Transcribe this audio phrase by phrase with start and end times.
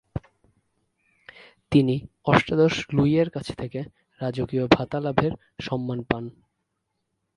[1.71, 1.95] তিনি
[2.25, 3.79] অষ্টাদশ লুইয়ের কাছ থেকে
[4.21, 5.33] রাজকীয় ভাতা লাভের
[5.59, 6.23] সম্মান পান।